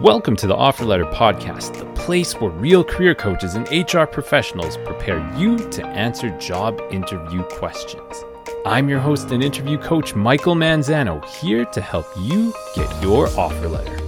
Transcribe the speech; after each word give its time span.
Welcome 0.00 0.36
to 0.36 0.46
the 0.46 0.54
Offer 0.54 0.84
Letter 0.84 1.06
Podcast, 1.06 1.76
the 1.76 1.84
place 2.00 2.40
where 2.40 2.52
real 2.52 2.84
career 2.84 3.16
coaches 3.16 3.56
and 3.56 3.66
HR 3.72 4.04
professionals 4.04 4.76
prepare 4.84 5.18
you 5.36 5.58
to 5.70 5.84
answer 5.84 6.30
job 6.38 6.80
interview 6.92 7.42
questions. 7.42 8.24
I'm 8.64 8.88
your 8.88 9.00
host 9.00 9.32
and 9.32 9.42
interview 9.42 9.76
coach, 9.76 10.14
Michael 10.14 10.54
Manzano, 10.54 11.24
here 11.40 11.64
to 11.64 11.80
help 11.80 12.06
you 12.16 12.54
get 12.76 13.02
your 13.02 13.26
offer 13.36 13.66
letter. 13.66 13.98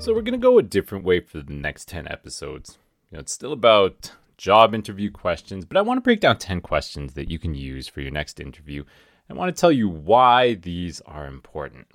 So, 0.00 0.14
we're 0.14 0.22
going 0.22 0.32
to 0.32 0.38
go 0.38 0.58
a 0.58 0.62
different 0.62 1.04
way 1.04 1.20
for 1.20 1.42
the 1.42 1.52
next 1.52 1.86
10 1.88 2.08
episodes. 2.08 2.78
You 3.10 3.16
know, 3.16 3.20
it's 3.20 3.34
still 3.34 3.52
about 3.52 4.12
job 4.38 4.74
interview 4.74 5.10
questions, 5.10 5.66
but 5.66 5.76
I 5.76 5.82
want 5.82 5.98
to 5.98 6.02
break 6.02 6.20
down 6.20 6.38
10 6.38 6.62
questions 6.62 7.12
that 7.12 7.30
you 7.30 7.38
can 7.38 7.54
use 7.54 7.86
for 7.86 8.00
your 8.00 8.12
next 8.12 8.40
interview. 8.40 8.84
I 9.28 9.34
want 9.34 9.54
to 9.54 9.60
tell 9.60 9.70
you 9.70 9.90
why 9.90 10.54
these 10.54 11.02
are 11.02 11.26
important. 11.26 11.86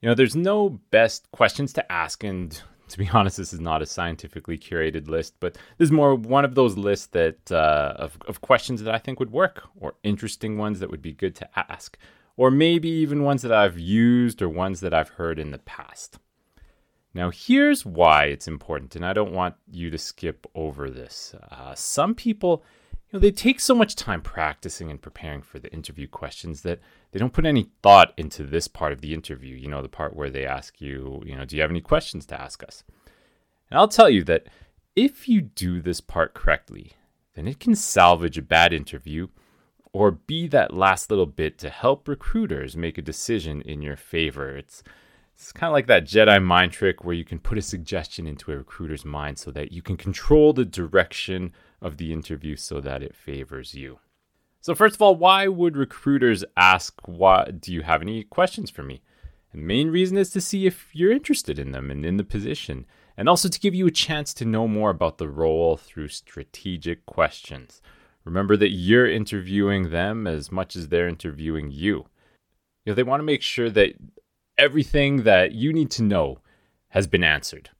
You 0.00 0.08
know, 0.08 0.14
there's 0.14 0.36
no 0.36 0.80
best 0.90 1.30
questions 1.32 1.72
to 1.74 1.92
ask, 1.92 2.22
and 2.22 2.60
to 2.88 2.98
be 2.98 3.08
honest, 3.12 3.36
this 3.36 3.52
is 3.52 3.60
not 3.60 3.82
a 3.82 3.86
scientifically 3.86 4.58
curated 4.58 5.08
list, 5.08 5.34
but 5.40 5.54
this 5.78 5.86
is 5.86 5.92
more 5.92 6.14
one 6.14 6.44
of 6.44 6.54
those 6.54 6.76
lists 6.76 7.06
that 7.08 7.50
uh, 7.50 7.94
of, 7.96 8.18
of 8.28 8.40
questions 8.40 8.82
that 8.82 8.94
I 8.94 8.98
think 8.98 9.18
would 9.18 9.32
work, 9.32 9.64
or 9.76 9.94
interesting 10.02 10.58
ones 10.58 10.80
that 10.80 10.90
would 10.90 11.02
be 11.02 11.12
good 11.12 11.34
to 11.36 11.48
ask, 11.56 11.98
or 12.36 12.50
maybe 12.50 12.88
even 12.88 13.22
ones 13.22 13.42
that 13.42 13.52
I've 13.52 13.78
used 13.78 14.42
or 14.42 14.48
ones 14.48 14.80
that 14.80 14.94
I've 14.94 15.10
heard 15.10 15.38
in 15.38 15.50
the 15.50 15.58
past. 15.58 16.18
Now, 17.14 17.30
here's 17.30 17.86
why 17.86 18.24
it's 18.24 18.46
important, 18.46 18.94
and 18.94 19.06
I 19.06 19.14
don't 19.14 19.32
want 19.32 19.54
you 19.70 19.88
to 19.88 19.96
skip 19.96 20.46
over 20.54 20.90
this. 20.90 21.34
Uh, 21.50 21.74
some 21.74 22.14
people 22.14 22.62
you 23.10 23.16
know, 23.16 23.20
they 23.20 23.30
take 23.30 23.60
so 23.60 23.74
much 23.74 23.94
time 23.94 24.20
practicing 24.20 24.90
and 24.90 25.00
preparing 25.00 25.42
for 25.42 25.58
the 25.58 25.72
interview 25.72 26.08
questions 26.08 26.62
that 26.62 26.80
they 27.12 27.18
don't 27.18 27.32
put 27.32 27.46
any 27.46 27.68
thought 27.82 28.12
into 28.16 28.42
this 28.42 28.66
part 28.66 28.92
of 28.92 29.00
the 29.00 29.14
interview, 29.14 29.54
you 29.56 29.68
know, 29.68 29.80
the 29.80 29.88
part 29.88 30.16
where 30.16 30.30
they 30.30 30.44
ask 30.44 30.80
you, 30.80 31.22
you 31.24 31.36
know, 31.36 31.44
do 31.44 31.56
you 31.56 31.62
have 31.62 31.70
any 31.70 31.80
questions 31.80 32.26
to 32.26 32.40
ask 32.40 32.64
us? 32.64 32.82
And 33.70 33.78
I'll 33.78 33.88
tell 33.88 34.10
you 34.10 34.24
that 34.24 34.46
if 34.96 35.28
you 35.28 35.40
do 35.40 35.80
this 35.80 36.00
part 36.00 36.34
correctly, 36.34 36.92
then 37.34 37.46
it 37.46 37.60
can 37.60 37.74
salvage 37.74 38.38
a 38.38 38.42
bad 38.42 38.72
interview 38.72 39.28
or 39.92 40.10
be 40.10 40.48
that 40.48 40.74
last 40.74 41.08
little 41.08 41.26
bit 41.26 41.58
to 41.58 41.70
help 41.70 42.08
recruiters 42.08 42.76
make 42.76 42.98
a 42.98 43.02
decision 43.02 43.62
in 43.62 43.82
your 43.82 43.96
favor. 43.96 44.56
It's 44.56 44.82
it's 45.34 45.52
kind 45.52 45.68
of 45.68 45.74
like 45.74 45.86
that 45.88 46.06
Jedi 46.06 46.42
mind 46.42 46.72
trick 46.72 47.04
where 47.04 47.14
you 47.14 47.24
can 47.24 47.38
put 47.38 47.58
a 47.58 47.62
suggestion 47.62 48.26
into 48.26 48.52
a 48.52 48.56
recruiter's 48.56 49.04
mind 49.04 49.38
so 49.38 49.50
that 49.50 49.70
you 49.70 49.82
can 49.82 49.98
control 49.98 50.54
the 50.54 50.64
direction 50.64 51.52
of 51.86 51.96
the 51.96 52.12
interview 52.12 52.56
so 52.56 52.80
that 52.80 53.02
it 53.02 53.14
favors 53.14 53.74
you. 53.74 53.98
So, 54.60 54.74
first 54.74 54.96
of 54.96 55.02
all, 55.02 55.14
why 55.14 55.46
would 55.46 55.76
recruiters 55.76 56.44
ask, 56.56 57.00
why, 57.06 57.52
Do 57.52 57.72
you 57.72 57.82
have 57.82 58.02
any 58.02 58.24
questions 58.24 58.68
for 58.68 58.82
me? 58.82 59.00
And 59.52 59.62
the 59.62 59.66
main 59.66 59.90
reason 59.90 60.16
is 60.16 60.30
to 60.30 60.40
see 60.40 60.66
if 60.66 60.90
you're 60.92 61.12
interested 61.12 61.58
in 61.58 61.70
them 61.70 61.90
and 61.90 62.04
in 62.04 62.16
the 62.16 62.24
position, 62.24 62.84
and 63.16 63.28
also 63.28 63.48
to 63.48 63.60
give 63.60 63.74
you 63.74 63.86
a 63.86 63.92
chance 63.92 64.34
to 64.34 64.44
know 64.44 64.66
more 64.66 64.90
about 64.90 65.18
the 65.18 65.28
role 65.28 65.76
through 65.76 66.08
strategic 66.08 67.06
questions. 67.06 67.80
Remember 68.24 68.56
that 68.56 68.70
you're 68.70 69.08
interviewing 69.08 69.90
them 69.90 70.26
as 70.26 70.50
much 70.50 70.74
as 70.74 70.88
they're 70.88 71.08
interviewing 71.08 71.70
you. 71.70 72.06
You 72.84 72.90
know, 72.90 72.94
they 72.94 73.04
want 73.04 73.20
to 73.20 73.24
make 73.24 73.42
sure 73.42 73.70
that 73.70 73.94
everything 74.58 75.22
that 75.22 75.52
you 75.52 75.72
need 75.72 75.92
to 75.92 76.02
know 76.02 76.40
has 76.88 77.06
been 77.06 77.22
answered. 77.22 77.70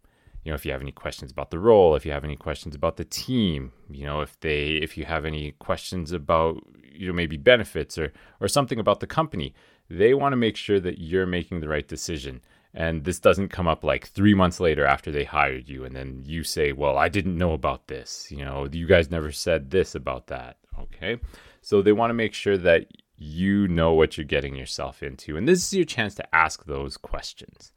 You 0.46 0.52
know, 0.52 0.54
if 0.54 0.64
you 0.64 0.70
have 0.70 0.80
any 0.80 0.92
questions 0.92 1.32
about 1.32 1.50
the 1.50 1.58
role, 1.58 1.96
if 1.96 2.06
you 2.06 2.12
have 2.12 2.22
any 2.22 2.36
questions 2.36 2.76
about 2.76 2.98
the 2.98 3.04
team, 3.04 3.72
you 3.90 4.06
know, 4.06 4.20
if 4.20 4.38
they 4.38 4.76
if 4.76 4.96
you 4.96 5.04
have 5.04 5.24
any 5.24 5.50
questions 5.58 6.12
about 6.12 6.62
you 6.92 7.08
know 7.08 7.12
maybe 7.12 7.36
benefits 7.36 7.98
or 7.98 8.12
or 8.40 8.46
something 8.46 8.78
about 8.78 9.00
the 9.00 9.08
company, 9.08 9.54
they 9.90 10.14
want 10.14 10.34
to 10.34 10.36
make 10.36 10.56
sure 10.56 10.78
that 10.78 11.00
you're 11.00 11.26
making 11.26 11.58
the 11.58 11.68
right 11.68 11.88
decision. 11.88 12.42
And 12.72 13.02
this 13.02 13.18
doesn't 13.18 13.48
come 13.48 13.66
up 13.66 13.82
like 13.82 14.06
three 14.06 14.34
months 14.34 14.60
later 14.60 14.86
after 14.86 15.10
they 15.10 15.24
hired 15.24 15.68
you, 15.68 15.84
and 15.84 15.96
then 15.96 16.22
you 16.24 16.44
say, 16.44 16.70
"Well, 16.70 16.96
I 16.96 17.08
didn't 17.08 17.36
know 17.36 17.52
about 17.52 17.88
this." 17.88 18.28
You 18.30 18.44
know, 18.44 18.68
you 18.70 18.86
guys 18.86 19.10
never 19.10 19.32
said 19.32 19.72
this 19.72 19.96
about 19.96 20.28
that. 20.28 20.58
Okay, 20.78 21.18
so 21.60 21.82
they 21.82 21.90
want 21.92 22.10
to 22.10 22.14
make 22.14 22.34
sure 22.34 22.56
that 22.58 22.86
you 23.16 23.66
know 23.66 23.94
what 23.94 24.16
you're 24.16 24.24
getting 24.24 24.54
yourself 24.54 25.02
into. 25.02 25.36
And 25.36 25.48
this 25.48 25.64
is 25.66 25.72
your 25.72 25.84
chance 25.86 26.14
to 26.14 26.34
ask 26.34 26.66
those 26.66 26.96
questions. 26.96 27.72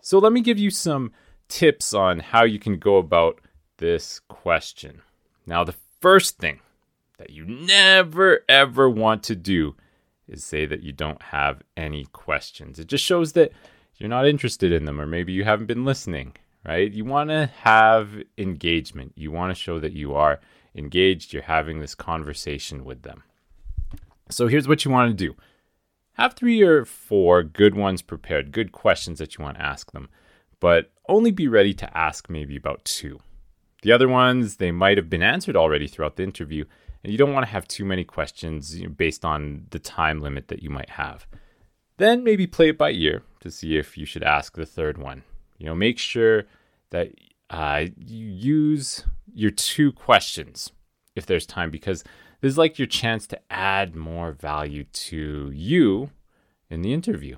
So 0.00 0.18
let 0.18 0.32
me 0.32 0.40
give 0.40 0.58
you 0.58 0.70
some 0.70 1.12
tips 1.50 1.92
on 1.92 2.20
how 2.20 2.44
you 2.44 2.58
can 2.58 2.78
go 2.78 2.96
about 2.96 3.40
this 3.76 4.20
question. 4.28 5.02
Now, 5.46 5.64
the 5.64 5.74
first 6.00 6.38
thing 6.38 6.60
that 7.18 7.30
you 7.30 7.44
never 7.44 8.40
ever 8.48 8.88
want 8.88 9.22
to 9.24 9.36
do 9.36 9.74
is 10.26 10.44
say 10.44 10.64
that 10.64 10.82
you 10.82 10.92
don't 10.92 11.20
have 11.20 11.62
any 11.76 12.06
questions. 12.06 12.78
It 12.78 12.86
just 12.86 13.04
shows 13.04 13.32
that 13.32 13.52
you're 13.96 14.08
not 14.08 14.26
interested 14.26 14.72
in 14.72 14.84
them 14.84 15.00
or 15.00 15.06
maybe 15.06 15.32
you 15.32 15.44
haven't 15.44 15.66
been 15.66 15.84
listening, 15.84 16.34
right? 16.64 16.90
You 16.90 17.04
want 17.04 17.30
to 17.30 17.50
have 17.62 18.22
engagement. 18.38 19.12
You 19.16 19.30
want 19.30 19.50
to 19.50 19.60
show 19.60 19.78
that 19.80 19.92
you 19.92 20.14
are 20.14 20.40
engaged, 20.74 21.32
you're 21.32 21.42
having 21.42 21.80
this 21.80 21.94
conversation 21.94 22.84
with 22.84 23.02
them. 23.02 23.24
So 24.30 24.46
here's 24.46 24.68
what 24.68 24.84
you 24.84 24.90
want 24.90 25.10
to 25.10 25.26
do 25.26 25.34
have 26.14 26.34
three 26.34 26.62
or 26.62 26.84
four 26.84 27.42
good 27.42 27.74
ones 27.74 28.02
prepared, 28.02 28.52
good 28.52 28.72
questions 28.72 29.18
that 29.18 29.36
you 29.36 29.44
want 29.44 29.56
to 29.56 29.64
ask 29.64 29.92
them, 29.92 30.08
but 30.60 30.92
only 31.08 31.30
be 31.30 31.48
ready 31.48 31.74
to 31.74 31.96
ask 31.96 32.30
maybe 32.30 32.56
about 32.56 32.84
two. 32.84 33.18
The 33.82 33.92
other 33.92 34.08
ones, 34.08 34.56
they 34.56 34.70
might 34.70 34.98
have 34.98 35.08
been 35.08 35.22
answered 35.22 35.56
already 35.56 35.88
throughout 35.88 36.16
the 36.16 36.22
interview, 36.22 36.64
and 37.02 37.10
you 37.10 37.18
don't 37.18 37.32
want 37.32 37.46
to 37.46 37.52
have 37.52 37.66
too 37.66 37.84
many 37.84 38.04
questions 38.04 38.80
based 38.96 39.24
on 39.24 39.66
the 39.70 39.78
time 39.78 40.20
limit 40.20 40.48
that 40.48 40.62
you 40.62 40.70
might 40.70 40.90
have. 40.90 41.26
Then 41.96 42.22
maybe 42.22 42.46
play 42.46 42.68
it 42.68 42.78
by 42.78 42.92
ear 42.92 43.22
to 43.40 43.50
see 43.50 43.76
if 43.76 43.96
you 43.96 44.04
should 44.04 44.22
ask 44.22 44.54
the 44.54 44.66
third 44.66 44.98
one. 44.98 45.22
You 45.58 45.66
know, 45.66 45.74
make 45.74 45.98
sure 45.98 46.44
that 46.90 47.08
uh, 47.48 47.86
you 47.96 48.26
use 48.26 49.04
your 49.32 49.50
two 49.50 49.92
questions 49.92 50.72
if 51.16 51.26
there's 51.26 51.46
time, 51.46 51.70
because 51.70 52.04
this 52.40 52.50
is 52.50 52.58
like 52.58 52.78
your 52.78 52.86
chance 52.86 53.26
to 53.28 53.40
add 53.50 53.96
more 53.96 54.32
value 54.32 54.84
to 54.84 55.50
you 55.54 56.10
in 56.68 56.82
the 56.82 56.92
interview. 56.92 57.36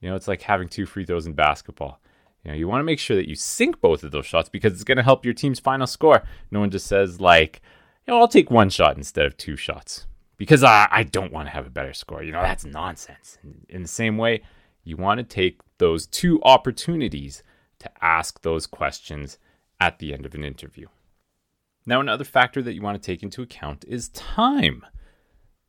You 0.00 0.10
know, 0.10 0.16
it's 0.16 0.28
like 0.28 0.42
having 0.42 0.68
two 0.68 0.86
free 0.86 1.04
throws 1.04 1.26
in 1.26 1.34
basketball. 1.34 2.00
You 2.44 2.50
know, 2.50 2.56
you 2.56 2.68
want 2.68 2.80
to 2.80 2.84
make 2.84 2.98
sure 2.98 3.16
that 3.16 3.28
you 3.28 3.34
sink 3.34 3.80
both 3.80 4.02
of 4.02 4.12
those 4.12 4.26
shots 4.26 4.48
because 4.48 4.72
it's 4.72 4.84
going 4.84 4.96
to 4.96 5.02
help 5.02 5.24
your 5.24 5.34
team's 5.34 5.60
final 5.60 5.86
score. 5.86 6.22
No 6.50 6.60
one 6.60 6.70
just 6.70 6.86
says 6.86 7.20
like, 7.20 7.60
you 8.06 8.12
know, 8.12 8.20
I'll 8.20 8.28
take 8.28 8.50
one 8.50 8.70
shot 8.70 8.96
instead 8.96 9.26
of 9.26 9.36
two 9.36 9.56
shots 9.56 10.06
because 10.38 10.64
I, 10.64 10.88
I 10.90 11.02
don't 11.02 11.32
want 11.32 11.48
to 11.48 11.52
have 11.52 11.66
a 11.66 11.70
better 11.70 11.92
score. 11.92 12.22
You 12.22 12.32
know, 12.32 12.40
that's 12.40 12.64
nonsense. 12.64 13.38
In 13.68 13.82
the 13.82 13.88
same 13.88 14.16
way, 14.16 14.42
you 14.84 14.96
want 14.96 15.18
to 15.18 15.24
take 15.24 15.60
those 15.78 16.06
two 16.06 16.42
opportunities 16.42 17.42
to 17.80 17.90
ask 18.00 18.40
those 18.40 18.66
questions 18.66 19.38
at 19.78 19.98
the 19.98 20.14
end 20.14 20.24
of 20.24 20.34
an 20.34 20.44
interview. 20.44 20.86
Now, 21.86 22.00
another 22.00 22.24
factor 22.24 22.62
that 22.62 22.74
you 22.74 22.82
want 22.82 23.00
to 23.00 23.06
take 23.06 23.22
into 23.22 23.42
account 23.42 23.84
is 23.88 24.08
time. 24.10 24.84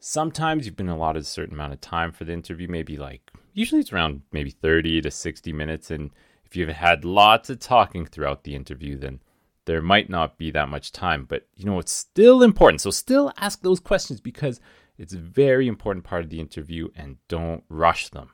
Sometimes 0.03 0.66
you've 0.66 0.75
been 0.75 0.89
allotted 0.89 1.22
a 1.22 1.25
certain 1.25 1.53
amount 1.53 1.73
of 1.73 1.79
time 1.79 2.12
for 2.12 2.25
the 2.25 2.34
interview, 2.34 2.67
maybe 2.67 2.97
like, 2.97 3.29
usually 3.53 3.81
it's 3.81 3.94
around 3.94 4.23
maybe 4.31 4.50
30 4.50 5.00
to 5.01 5.12
60 5.12 5.53
minutes. 5.53 5.91
And 5.91 6.09
if 6.44 6.56
you've 6.56 6.69
had 6.69 7.06
lots 7.06 7.51
of 7.51 7.59
talking 7.59 8.07
throughout 8.07 8.44
the 8.44 8.56
interview, 8.56 8.97
then 8.97 9.22
there 9.66 9.79
might 9.79 10.09
not 10.09 10.40
be 10.40 10.50
that 10.50 10.69
much 10.69 10.91
time. 10.91 11.25
But, 11.25 11.45
you 11.56 11.66
know, 11.66 11.78
it's 11.78 11.91
still 11.91 12.41
important. 12.41 12.81
So 12.81 12.90
still 12.90 13.31
ask 13.38 13.61
those 13.61 13.79
questions 13.79 14.19
because 14.19 14.59
it's 14.97 15.13
a 15.13 15.19
very 15.19 15.67
important 15.67 16.03
part 16.03 16.23
of 16.23 16.31
the 16.31 16.40
interview 16.40 16.90
and 16.95 17.17
don't 17.28 17.63
rush 17.69 18.09
them. 18.09 18.31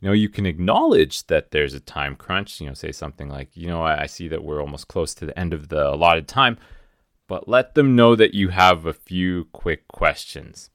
You 0.00 0.06
know, 0.06 0.14
you 0.14 0.28
can 0.28 0.46
acknowledge 0.46 1.26
that 1.26 1.50
there's 1.50 1.74
a 1.74 1.80
time 1.80 2.14
crunch, 2.14 2.60
you 2.60 2.68
know, 2.68 2.74
say 2.74 2.92
something 2.92 3.28
like, 3.28 3.56
you 3.56 3.66
know, 3.66 3.82
I, 3.82 4.02
I 4.02 4.06
see 4.06 4.28
that 4.28 4.44
we're 4.44 4.60
almost 4.60 4.86
close 4.86 5.14
to 5.14 5.26
the 5.26 5.36
end 5.36 5.52
of 5.52 5.68
the 5.68 5.90
allotted 5.90 6.28
time 6.28 6.58
but 7.28 7.46
let 7.46 7.74
them 7.74 7.94
know 7.94 8.16
that 8.16 8.34
you 8.34 8.48
have 8.48 8.86
a 8.86 8.92
few 8.94 9.44
quick 9.52 9.86
questions. 9.86 10.70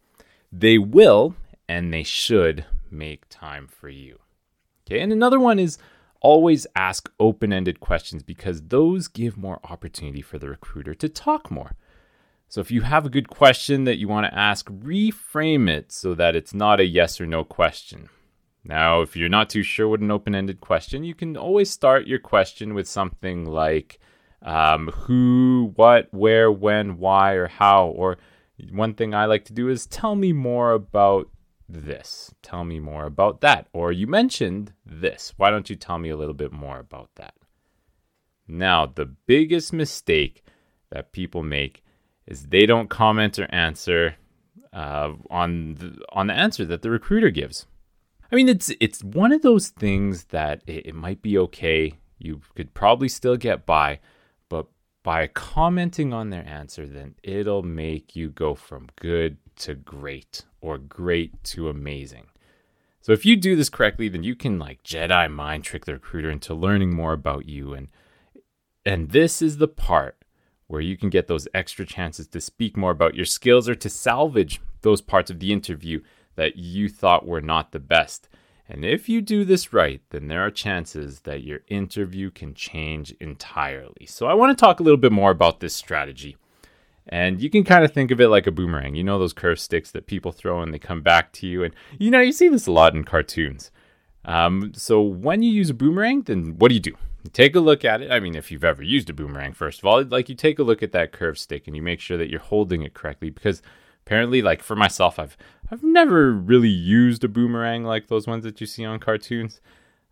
They 0.56 0.78
will 0.78 1.36
and 1.68 1.92
they 1.92 2.04
should 2.04 2.66
make 2.92 3.28
time 3.28 3.68
for 3.68 3.90
you. 3.90 4.20
Okay, 4.86 5.00
and 5.00 5.12
another 5.12 5.40
one 5.40 5.58
is 5.58 5.80
always 6.22 6.68
ask 6.76 7.12
open 7.20 7.52
ended 7.52 7.80
questions 7.80 8.22
because 8.22 8.62
those 8.62 9.08
give 9.08 9.36
more 9.36 9.60
opportunity 9.64 10.22
for 10.22 10.38
the 10.38 10.50
recruiter 10.50 10.94
to 10.94 11.10
talk 11.10 11.50
more. 11.50 11.72
So 12.48 12.62
if 12.62 12.70
you 12.70 12.82
have 12.82 13.04
a 13.04 13.10
good 13.10 13.30
question 13.30 13.86
that 13.86 13.98
you 13.98 14.08
want 14.08 14.28
to 14.28 14.38
ask, 14.38 14.70
reframe 14.70 15.68
it 15.68 15.92
so 15.92 16.14
that 16.14 16.36
it's 16.36 16.54
not 16.54 16.80
a 16.80 16.86
yes 16.86 17.20
or 17.20 17.26
no 17.26 17.44
question. 17.44 18.10
Now, 18.64 19.02
if 19.02 19.16
you're 19.16 19.30
not 19.30 19.50
too 19.50 19.64
sure 19.64 19.90
what 19.90 20.02
an 20.02 20.12
open 20.12 20.36
ended 20.36 20.62
question, 20.62 21.04
you 21.04 21.16
can 21.16 21.36
always 21.36 21.72
start 21.72 22.06
your 22.06 22.20
question 22.20 22.76
with 22.76 22.88
something 22.88 23.46
like, 23.46 24.00
um, 24.44 24.90
who, 24.90 25.74
what, 25.76 26.14
where, 26.14 26.52
when, 26.52 27.00
why, 27.00 27.34
or 27.34 27.48
how. 27.48 27.88
Or 27.88 28.18
one 28.72 28.94
thing 28.94 29.14
I 29.14 29.26
like 29.26 29.46
to 29.46 29.54
do 29.54 29.70
is 29.70 29.86
tell 29.86 30.16
me 30.16 30.34
more 30.34 30.72
about 30.72 31.30
this. 31.68 32.34
Tell 32.42 32.64
me 32.64 32.80
more 32.80 33.06
about 33.06 33.42
that. 33.42 33.68
Or 33.74 33.92
you 33.92 34.08
mentioned 34.08 34.74
this. 34.86 35.34
Why 35.38 35.50
don't 35.50 35.70
you 35.70 35.76
tell 35.76 35.98
me 35.98 36.10
a 36.10 36.18
little 36.18 36.34
bit 36.34 36.52
more 36.52 36.80
about 36.80 37.10
that? 37.16 37.34
Now, 38.48 38.86
the 38.86 39.06
biggest 39.06 39.74
mistake 39.74 40.44
that 40.92 41.12
people 41.12 41.44
make 41.44 41.84
is 42.28 42.48
they 42.48 42.66
don't 42.66 42.90
comment 42.90 43.40
or 43.40 43.48
answer 43.50 44.16
uh, 44.72 45.14
on 45.30 45.76
the, 45.76 46.04
on 46.12 46.28
the 46.28 46.34
answer 46.34 46.66
that 46.66 46.82
the 46.82 46.92
recruiter 46.92 47.30
gives. 47.30 47.66
I 48.32 48.36
mean, 48.36 48.50
it's 48.50 48.72
it's 48.80 49.04
one 49.04 49.32
of 49.32 49.44
those 49.44 49.70
things 49.70 50.26
that 50.26 50.64
it, 50.66 50.88
it 50.88 50.96
might 50.96 51.22
be 51.22 51.38
okay. 51.38 52.00
You 52.18 52.42
could 52.56 52.74
probably 52.74 53.08
still 53.08 53.38
get 53.38 53.66
by, 53.66 54.00
by 55.04 55.28
commenting 55.28 56.14
on 56.14 56.30
their 56.30 56.48
answer, 56.48 56.88
then 56.88 57.16
it'll 57.22 57.64
make 57.64 58.16
you 58.16 58.30
go 58.30 58.56
from 58.56 58.88
good 58.96 59.38
to 59.58 59.76
great 59.76 60.46
or 60.62 60.78
great 60.78 61.44
to 61.44 61.70
amazing. 61.70 62.28
So 63.02 63.12
if 63.12 63.26
you 63.26 63.36
do 63.36 63.58
this 63.58 63.70
correctly, 63.70 64.08
then 64.08 64.24
you 64.24 64.34
can 64.34 64.58
like 64.58 64.82
Jedi 64.84 65.30
mind 65.30 65.66
trick 65.66 65.84
the 65.84 65.94
recruiter 65.94 66.32
into 66.32 66.54
learning 66.54 66.96
more 66.96 67.14
about 67.14 67.46
you 67.48 67.74
and 67.74 67.90
and 68.86 69.12
this 69.12 69.42
is 69.42 69.58
the 69.58 69.68
part 69.68 70.24
where 70.68 70.82
you 70.82 70.98
can 70.98 71.10
get 71.10 71.28
those 71.28 71.48
extra 71.54 71.86
chances 71.86 72.28
to 72.28 72.42
speak 72.42 72.76
more 72.76 72.92
about 72.92 73.16
your 73.16 73.26
skills 73.26 73.70
or 73.70 73.76
to 73.76 73.90
salvage 73.90 74.60
those 74.82 75.02
parts 75.02 75.30
of 75.30 75.40
the 75.40 75.54
interview 75.54 76.02
that 76.36 76.58
you 76.58 76.90
thought 76.90 77.26
were 77.26 77.42
not 77.42 77.72
the 77.72 77.80
best. 77.80 78.28
And 78.68 78.86
if 78.86 79.10
you 79.10 79.22
do 79.22 79.44
this 79.44 79.74
right, 79.74 80.02
then 80.10 80.28
there 80.28 80.42
are 80.42 80.52
chances 80.52 81.22
that 81.22 81.44
your 81.44 81.60
interview 81.68 82.32
can 82.32 82.54
change 82.54 83.14
entirely. 83.20 84.06
So 84.06 84.28
I 84.28 84.34
want 84.34 84.58
to 84.58 84.62
talk 84.62 84.80
a 84.80 84.84
little 84.84 84.98
bit 84.98 85.12
more 85.12 85.32
about 85.32 85.60
this 85.60 85.76
strategy. 85.76 86.38
And 87.08 87.42
you 87.42 87.50
can 87.50 87.66
kind 87.66 87.84
of 87.84 87.92
think 87.92 88.12
of 88.12 88.22
it 88.22 88.30
like 88.30 88.48
a 88.48 88.52
boomerang. 88.52 88.96
You 88.96 89.04
know 89.04 89.20
those 89.20 89.34
curve 89.34 89.60
sticks 89.60 89.92
that 89.92 90.08
people 90.08 90.32
throw 90.32 90.62
and 90.62 90.74
they 90.74 90.80
come 90.80 91.02
back 91.02 91.34
to 91.34 91.48
you. 91.48 91.64
And 91.64 91.76
you 92.00 92.10
know, 92.10 92.22
you 92.22 92.32
see 92.32 92.48
this 92.48 92.68
a 92.68 92.72
lot 92.72 92.96
in 92.96 93.04
cartoons. 93.04 93.72
Um, 94.26 94.72
so 94.74 95.02
when 95.02 95.44
you 95.44 95.52
use 95.52 95.70
a 95.70 95.74
boomerang, 95.74 96.22
then 96.22 96.58
what 96.58 96.70
do 96.70 96.76
you 96.76 96.82
do? 96.82 96.96
You 97.24 97.30
take 97.32 97.56
a 97.56 97.60
look 97.60 97.84
at 97.84 98.02
it. 98.02 98.12
I 98.12 98.22
mean, 98.22 98.36
if 98.36 98.52
you've 98.52 98.64
ever 98.64 98.84
used 98.84 99.10
a 99.10 99.14
boomerang, 99.14 99.52
first 99.52 99.80
of 99.80 99.86
all, 99.86 100.04
like 100.04 100.30
you 100.30 100.36
take 100.36 100.60
a 100.60 100.64
look 100.64 100.82
at 100.82 100.94
that 100.94 101.12
curve 101.12 101.38
stick 101.38 101.68
and 101.68 101.76
you 101.76 101.82
make 101.82 102.00
sure 102.00 102.18
that 102.18 102.30
you're 102.30 102.40
holding 102.40 102.82
it 102.84 102.94
correctly 102.94 103.30
because 103.30 103.62
apparently 104.06 104.42
like 104.42 104.62
for 104.62 104.76
myself 104.76 105.18
I've 105.20 105.38
I've 105.72 105.84
never 105.84 106.32
really 106.32 106.70
used 106.70 107.24
a 107.24 107.28
boomerang 107.28 107.84
like 107.84 108.08
those 108.08 108.28
ones 108.28 108.44
that 108.44 108.62
you 108.62 108.68
see 108.68 108.86
on 108.86 109.00
cartoons. 109.00 109.60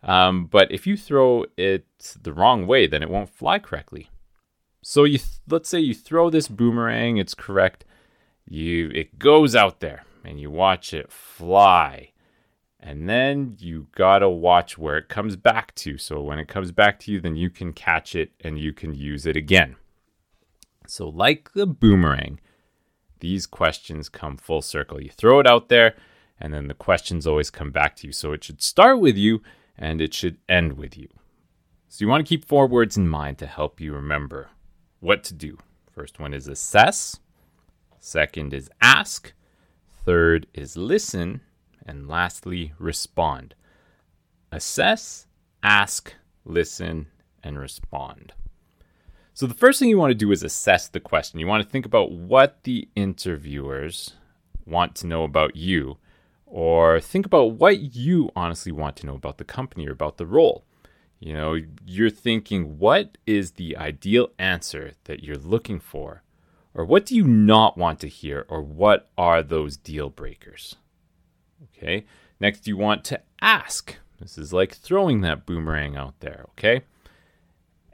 Um, 0.02 0.46
but 0.46 0.72
if 0.72 0.88
you 0.88 0.98
throw 0.98 1.46
it 1.58 1.86
the 2.20 2.34
wrong 2.34 2.66
way, 2.66 2.88
then 2.88 3.04
it 3.04 3.10
won't 3.10 3.30
fly 3.30 3.60
correctly. 3.60 4.10
So 4.82 5.04
you 5.04 5.20
th- 5.20 5.42
let's 5.48 5.70
say 5.70 5.80
you 5.80 5.94
throw 5.94 6.30
this 6.30 6.48
boomerang, 6.48 7.18
it's 7.18 7.36
correct. 7.36 7.86
You 8.48 8.90
it 8.96 9.20
goes 9.20 9.56
out 9.56 9.80
there 9.80 10.04
and 10.26 10.40
you 10.40 10.50
watch 10.50 10.94
it 10.94 11.12
fly. 11.12 12.12
And 12.80 13.08
then 13.08 13.58
you 13.60 13.88
gotta 13.96 14.30
watch 14.30 14.80
where 14.80 14.98
it 14.98 15.10
comes 15.10 15.36
back 15.36 15.76
to. 15.76 16.00
So 16.00 16.22
when 16.22 16.40
it 16.40 16.48
comes 16.48 16.72
back 16.72 17.00
to 17.02 17.12
you, 17.12 17.22
then 17.22 17.36
you 17.36 17.52
can 17.52 17.74
catch 17.74 18.16
it 18.16 18.32
and 18.40 18.58
you 18.58 18.74
can 18.74 18.96
use 18.96 19.28
it 19.28 19.38
again. 19.38 19.76
So, 20.88 21.08
like 21.08 21.54
the 21.54 21.68
boomerang, 21.68 22.40
these 23.22 23.48
questions 23.48 24.10
come 24.10 24.38
full 24.38 24.62
circle. 24.62 25.02
You 25.02 25.10
throw 25.10 25.40
it 25.40 25.48
out 25.48 25.70
there, 25.70 25.96
and 26.40 26.54
then 26.54 26.68
the 26.68 26.74
questions 26.74 27.26
always 27.26 27.50
come 27.50 27.72
back 27.72 27.96
to 27.98 28.08
you. 28.08 28.14
So 28.14 28.34
it 28.34 28.44
should 28.44 28.62
start 28.62 29.00
with 29.00 29.16
you 29.16 29.42
and 29.78 30.02
it 30.02 30.14
should 30.14 30.38
end 30.50 30.74
with 30.74 30.98
you. 30.98 31.08
So 31.88 32.04
you 32.04 32.10
want 32.10 32.26
to 32.26 32.30
keep 32.30 32.46
four 32.46 32.68
words 32.68 32.98
in 32.98 33.08
mind 33.08 33.38
to 33.40 33.46
help 33.46 33.80
you 33.80 33.94
remember 33.94 34.50
what 35.00 35.24
to 35.26 35.34
do. 35.34 35.58
First 35.92 36.20
one 36.20 36.34
is 36.34 36.48
assess, 36.48 37.20
second 38.00 38.54
is 38.54 38.70
ask, 38.82 39.34
third 40.06 40.48
is 40.54 40.78
listen, 40.78 41.42
and 41.86 42.08
lastly, 42.08 42.74
respond. 42.80 43.56
Assess, 44.52 45.28
ask, 45.64 46.14
listen, 46.46 47.08
and 47.44 47.60
respond. 47.60 48.34
So, 49.34 49.48
the 49.48 49.54
first 49.54 49.80
thing 49.80 49.90
you 49.90 49.98
want 49.98 50.12
to 50.12 50.16
do 50.16 50.32
is 50.32 50.44
assess 50.44 50.88
the 50.88 51.00
question. 51.00 51.40
You 51.40 51.48
want 51.48 51.64
to 51.64 51.70
think 51.70 51.86
about 51.86 52.12
what 52.12 52.64
the 52.64 52.90
interviewers 52.96 54.14
want 54.66 54.96
to 54.96 55.08
know 55.08 55.24
about 55.24 55.56
you, 55.56 55.98
or 56.46 57.00
think 57.00 57.26
about 57.26 57.54
what 57.54 57.96
you 57.96 58.30
honestly 58.36 58.72
want 58.72 58.98
to 58.98 59.06
know 59.06 59.16
about 59.16 59.38
the 59.38 59.46
company 59.46 59.88
or 59.88 59.92
about 59.92 60.18
the 60.18 60.26
role. 60.26 60.66
You 61.20 61.34
know, 61.34 61.58
you're 61.86 62.10
thinking, 62.10 62.80
what 62.80 63.18
is 63.26 63.52
the 63.52 63.78
ideal 63.78 64.30
answer 64.40 64.94
that 65.06 65.24
you're 65.24 65.38
looking 65.38 65.80
for? 65.80 66.24
Or 66.74 66.84
what 66.84 67.06
do 67.06 67.16
you 67.16 67.26
not 67.26 67.78
want 67.78 68.00
to 68.00 68.08
hear? 68.08 68.46
Or 68.50 68.62
what 68.62 69.10
are 69.18 69.44
those 69.44 69.78
deal 69.78 70.10
breakers? 70.10 70.76
Okay. 71.78 72.06
Next, 72.40 72.68
you 72.68 72.76
want 72.76 73.04
to 73.06 73.22
ask. 73.42 73.98
This 74.20 74.38
is 74.38 74.52
like 74.52 74.74
throwing 74.74 75.22
that 75.22 75.46
boomerang 75.46 75.96
out 75.96 76.20
there. 76.22 76.46
Okay. 76.52 76.82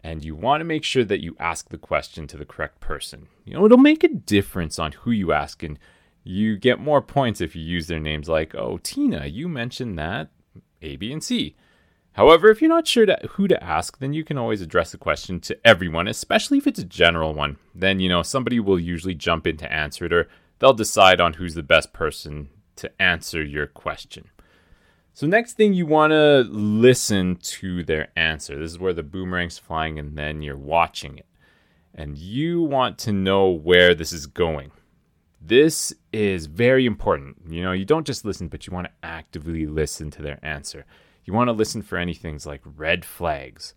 And 0.04 0.24
you 0.24 0.36
want 0.36 0.62
to 0.62 0.66
make 0.66 0.84
sure 0.84 1.04
that 1.04 1.22
you 1.22 1.36
ask 1.40 1.70
the 1.70 1.78
question 1.78 2.28
to 2.28 2.38
the 2.38 2.46
correct 2.46 2.80
person. 2.80 3.28
You 3.46 3.54
know, 3.54 3.66
it'll 3.66 3.78
make 3.78 4.04
a 4.04 4.10
difference 4.10 4.80
on 4.80 4.94
who 4.94 5.12
you 5.12 5.34
ask, 5.34 5.64
and 5.64 5.78
you 6.24 6.58
get 6.58 6.80
more 6.80 7.02
points 7.02 7.42
if 7.42 7.56
you 7.56 7.64
use 7.64 7.88
their 7.88 8.00
names 8.00 8.30
like, 8.30 8.56
oh, 8.56 8.80
Tina, 8.84 9.26
you 9.26 9.48
mentioned 9.48 9.98
that 9.98 10.30
A, 10.82 10.96
B, 10.96 11.12
and 11.12 11.24
C. 11.24 11.56
However, 12.14 12.50
if 12.50 12.62
you're 12.62 12.70
not 12.70 12.88
sure 12.88 13.06
to, 13.06 13.18
who 13.32 13.48
to 13.48 13.64
ask, 13.64 14.00
then 14.00 14.12
you 14.12 14.24
can 14.24 14.40
always 14.40 14.62
address 14.62 14.92
the 14.92 14.98
question 14.98 15.40
to 15.42 15.58
everyone, 15.64 16.08
especially 16.08 16.58
if 16.58 16.66
it's 16.66 16.80
a 16.80 16.84
general 16.84 17.34
one. 17.34 17.58
Then, 17.76 18.00
you 18.00 18.10
know, 18.10 18.24
somebody 18.24 18.60
will 18.60 18.80
usually 18.80 19.14
jump 19.14 19.46
in 19.46 19.58
to 19.58 19.72
answer 19.72 20.06
it, 20.06 20.14
or 20.14 20.28
they'll 20.58 20.74
decide 20.74 21.22
on 21.22 21.34
who's 21.34 21.54
the 21.54 21.62
best 21.62 21.94
person 21.94 22.50
to 22.78 22.92
answer 23.02 23.44
your 23.44 23.68
question. 23.68 24.30
So, 25.18 25.26
next 25.26 25.54
thing 25.54 25.74
you 25.74 25.88
want 25.88 26.12
to 26.12 26.46
listen 26.48 27.38
to 27.38 27.84
their 27.84 28.10
answer. 28.16 28.56
This 28.60 28.70
is 28.70 28.78
where 28.78 28.94
the 28.94 29.02
boomerang's 29.02 29.58
flying, 29.58 29.98
and 29.98 30.16
then 30.16 30.44
you're 30.44 30.56
watching 30.56 31.18
it. 31.18 31.26
And 31.96 32.16
you 32.16 32.62
want 32.62 33.00
to 33.00 33.12
know 33.12 33.50
where 33.50 33.96
this 33.96 34.14
is 34.14 34.28
going. 34.28 34.70
This 35.42 35.92
is 36.14 36.46
very 36.46 36.86
important. 36.86 37.38
You 37.50 37.64
know, 37.64 37.72
you 37.72 37.84
don't 37.84 38.06
just 38.06 38.26
listen, 38.26 38.48
but 38.48 38.68
you 38.68 38.74
want 38.74 38.86
to 38.86 38.94
actively 39.02 39.66
listen 39.66 40.12
to 40.12 40.22
their 40.22 40.38
answer. 40.46 40.86
You 41.26 41.34
want 41.34 41.48
to 41.48 41.54
listen 41.54 41.82
for 41.82 41.98
any 41.98 42.14
things 42.14 42.46
like 42.46 42.62
red 42.64 43.04
flags 43.04 43.74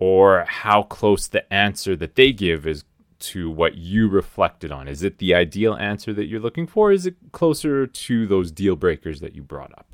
or 0.00 0.44
how 0.48 0.82
close 0.82 1.28
the 1.28 1.52
answer 1.54 1.94
that 1.94 2.16
they 2.16 2.32
give 2.32 2.66
is 2.66 2.82
to 3.20 3.48
what 3.48 3.76
you 3.76 4.08
reflected 4.08 4.72
on. 4.72 4.88
Is 4.88 5.04
it 5.04 5.18
the 5.18 5.32
ideal 5.32 5.74
answer 5.74 6.12
that 6.12 6.26
you're 6.26 6.40
looking 6.40 6.66
for? 6.66 6.90
Is 6.90 7.06
it 7.06 7.14
closer 7.30 7.86
to 7.86 8.26
those 8.26 8.50
deal 8.50 8.74
breakers 8.74 9.20
that 9.20 9.36
you 9.36 9.42
brought 9.44 9.70
up? 9.78 9.91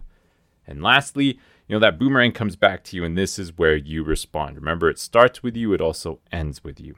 And 0.69 0.83
lastly, 0.83 1.39
you 1.67 1.75
know, 1.75 1.79
that 1.81 1.99
boomerang 1.99 2.33
comes 2.33 2.55
back 2.55 2.85
to 2.85 2.97
you, 2.97 3.05
and 3.05 3.17
this 3.17 3.39
is 3.39 3.57
where 3.57 3.77
you 3.77 4.05
respond. 4.05 4.57
Remember, 4.57 4.89
it 4.89 4.99
starts 4.99 5.43
with 5.43 5.57
you, 5.57 5.73
it 5.73 5.81
also 5.81 6.21
ends 6.31 6.63
with 6.63 6.81
you. 6.81 6.95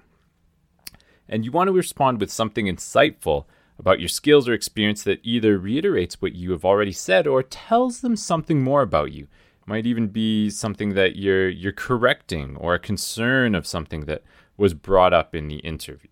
And 1.29 1.45
you 1.45 1.53
want 1.53 1.69
to 1.69 1.73
respond 1.73 2.21
with 2.21 2.31
something 2.31 2.67
insightful 2.67 3.47
about 3.79 4.01
your 4.01 4.09
skills 4.09 4.49
or 4.49 4.53
experience 4.53 5.03
that 5.05 5.21
either 5.23 5.57
reiterates 5.57 6.21
what 6.21 6.35
you 6.35 6.51
have 6.51 6.65
already 6.65 6.93
said 6.93 7.27
or 7.27 7.43
tells 7.43 8.01
them 8.01 8.17
something 8.17 8.63
more 8.63 8.83
about 8.83 9.13
you 9.13 9.29
might 9.71 9.87
even 9.87 10.09
be 10.09 10.51
something 10.51 10.95
that 10.95 11.15
you're 11.15 11.49
you're 11.49 11.73
correcting 11.73 12.57
or 12.57 12.75
a 12.75 12.79
concern 12.79 13.55
of 13.55 13.67
something 13.67 14.01
that 14.07 14.25
was 14.57 14.75
brought 14.75 15.13
up 15.13 15.33
in 15.35 15.47
the 15.47 15.59
interview. 15.59 16.11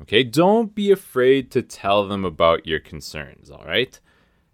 Okay? 0.00 0.22
Don't 0.22 0.74
be 0.74 0.90
afraid 0.92 1.50
to 1.50 1.62
tell 1.62 2.06
them 2.06 2.24
about 2.24 2.64
your 2.64 2.78
concerns, 2.80 3.50
all 3.50 3.64
right? 3.66 3.98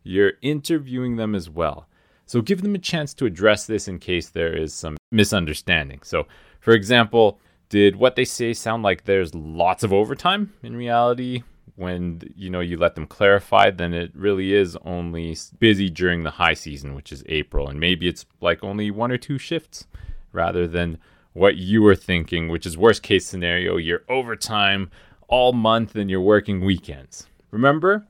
You're 0.03 0.33
interviewing 0.41 1.17
them 1.17 1.35
as 1.35 1.51
well. 1.51 1.89
So 2.29 2.43
give 2.43 2.61
them 2.61 2.75
a 2.75 2.79
chance 2.79 3.15
to 3.15 3.25
address 3.25 3.67
this 3.67 3.89
in 3.89 3.99
case 3.99 4.29
there 4.29 4.55
is 4.55 4.75
some 4.75 4.99
misunderstanding. 5.11 6.01
So, 6.05 6.27
for 6.61 6.73
example, 6.73 7.41
did 7.71 7.97
what 7.97 8.17
they 8.17 8.27
say 8.27 8.53
sound 8.53 8.83
like 8.83 9.05
there's 9.05 9.35
lots 9.35 9.83
of 9.83 9.95
overtime? 9.95 10.53
In 10.63 10.77
reality, 10.77 11.43
when 11.77 12.21
you 12.35 12.51
know 12.51 12.61
you 12.61 12.77
let 12.77 12.97
them 12.97 13.07
clarify 13.07 13.71
then 13.71 13.95
it 13.95 14.11
really 14.15 14.53
is 14.53 14.77
only 14.85 15.37
busy 15.61 15.89
during 15.89 16.25
the 16.25 16.31
high 16.33 16.55
season 16.55 16.93
which 16.93 17.13
is 17.13 17.23
april 17.27 17.69
and 17.69 17.79
maybe 17.79 18.09
it's 18.09 18.27
like 18.41 18.65
only 18.65 18.91
one 18.91 19.13
or 19.13 19.17
two 19.17 19.39
shifts 19.39 19.87
rather 20.33 20.67
than 20.67 20.99
what 21.35 21.57
you 21.57 21.81
were 21.81 21.95
thinking 21.95 22.49
which 22.49 22.67
is 22.67 22.77
worst 22.77 23.05
case 23.05 23.25
scenario 23.25 23.77
you're 23.77 24.03
overtime 24.09 24.91
all 25.29 25.53
month 25.53 25.95
and 25.95 26.11
you're 26.11 26.21
working 26.21 26.65
weekends 26.65 27.29
remember 27.53 28.05